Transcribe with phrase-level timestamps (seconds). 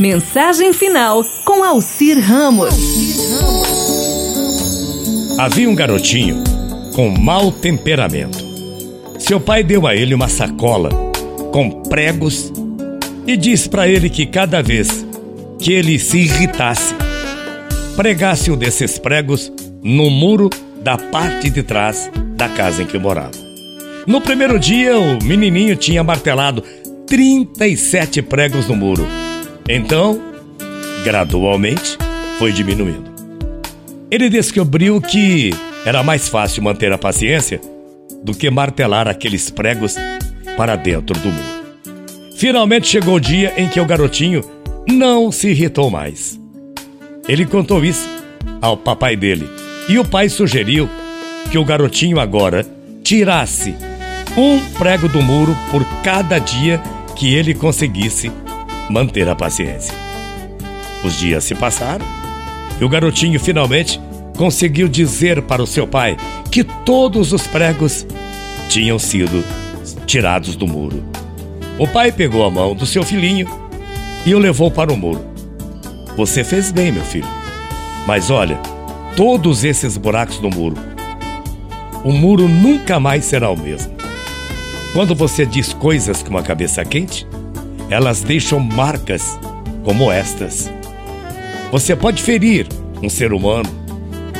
[0.00, 2.74] Mensagem final com Alcir Ramos.
[5.38, 6.42] Havia um garotinho
[6.94, 8.38] com mau temperamento.
[9.18, 10.88] Seu pai deu a ele uma sacola
[11.52, 12.50] com pregos
[13.26, 15.06] e disse para ele que cada vez
[15.58, 16.94] que ele se irritasse,
[17.94, 20.48] pregasse um desses pregos no muro
[20.82, 23.32] da parte de trás da casa em que morava.
[24.06, 26.64] No primeiro dia, o menininho tinha martelado
[27.06, 29.06] 37 pregos no muro.
[29.72, 30.20] Então,
[31.04, 31.96] gradualmente,
[32.40, 33.08] foi diminuindo.
[34.10, 35.50] Ele descobriu que
[35.86, 37.60] era mais fácil manter a paciência
[38.24, 39.94] do que martelar aqueles pregos
[40.56, 41.60] para dentro do muro.
[42.36, 44.42] Finalmente chegou o dia em que o garotinho
[44.88, 46.36] não se irritou mais.
[47.28, 48.08] Ele contou isso
[48.60, 49.48] ao papai dele
[49.88, 50.90] e o pai sugeriu
[51.48, 52.66] que o garotinho agora
[53.04, 53.76] tirasse
[54.36, 56.82] um prego do muro por cada dia
[57.14, 58.32] que ele conseguisse
[58.90, 59.94] manter a paciência.
[61.04, 62.04] Os dias se passaram
[62.80, 64.00] e o garotinho finalmente
[64.36, 66.16] conseguiu dizer para o seu pai
[66.50, 68.06] que todos os pregos
[68.68, 69.44] tinham sido
[70.06, 71.02] tirados do muro.
[71.78, 73.48] O pai pegou a mão do seu filhinho
[74.26, 75.24] e o levou para o muro.
[76.16, 77.28] Você fez bem, meu filho.
[78.06, 78.58] Mas olha,
[79.16, 80.76] todos esses buracos no muro,
[82.04, 83.94] o muro nunca mais será o mesmo.
[84.92, 87.26] Quando você diz coisas com a cabeça quente,
[87.90, 89.38] elas deixam marcas
[89.84, 90.70] como estas.
[91.72, 92.66] Você pode ferir
[93.02, 93.68] um ser humano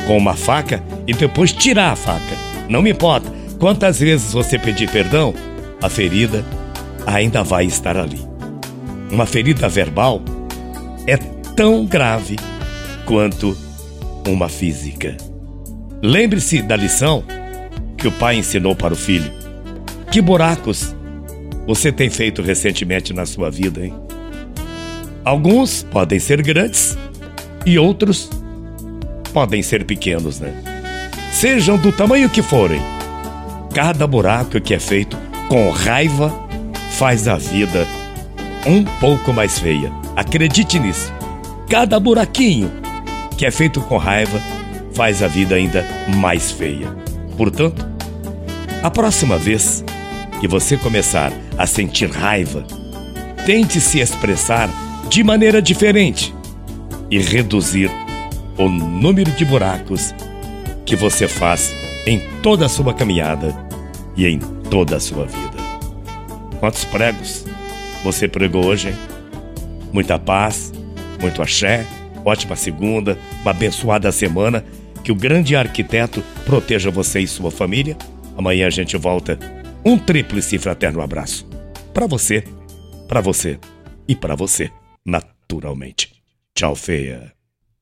[0.07, 2.35] com uma faca e depois tirar a faca.
[2.69, 5.33] Não me importa quantas vezes você pedir perdão,
[5.81, 6.45] a ferida
[7.05, 8.19] ainda vai estar ali.
[9.11, 10.21] Uma ferida verbal
[11.05, 12.37] é tão grave
[13.05, 13.57] quanto
[14.27, 15.17] uma física.
[16.01, 17.23] Lembre-se da lição
[17.97, 19.31] que o pai ensinou para o filho.
[20.11, 20.95] Que buracos
[21.65, 23.93] você tem feito recentemente na sua vida, hein?
[25.23, 26.97] Alguns podem ser grandes
[27.65, 28.29] e outros
[29.33, 30.53] podem ser pequenos, né?
[31.31, 32.81] Sejam do tamanho que forem,
[33.73, 35.17] cada buraco que é feito
[35.47, 36.33] com raiva
[36.91, 37.87] faz a vida
[38.65, 39.91] um pouco mais feia.
[40.15, 41.11] Acredite nisso.
[41.69, 42.71] Cada buraquinho
[43.37, 44.39] que é feito com raiva
[44.93, 45.85] faz a vida ainda
[46.17, 46.87] mais feia.
[47.37, 47.87] Portanto,
[48.83, 49.83] a próxima vez
[50.39, 52.65] que você começar a sentir raiva,
[53.45, 54.67] tente se expressar
[55.07, 56.33] de maneira diferente
[57.07, 57.87] e reduzir
[58.57, 60.11] o número de buracos
[60.83, 61.71] que você faz
[62.07, 63.55] em toda a sua caminhada
[64.17, 65.57] e em toda a sua vida.
[66.59, 67.45] Quantos pregos
[68.03, 68.89] você pregou hoje?
[68.89, 68.95] Hein?
[69.93, 70.73] Muita paz,
[71.19, 71.85] muito axé,
[72.25, 74.65] ótima segunda, uma abençoada semana.
[75.03, 77.97] Que o grande arquiteto proteja você e sua família.
[78.37, 81.47] Amanhã a gente volta um tríplice fraterno abraço.
[81.93, 82.43] Para você,
[83.07, 83.59] para você
[84.07, 84.71] e para você,
[85.05, 86.21] naturalmente.
[86.55, 87.40] Tchau, feia.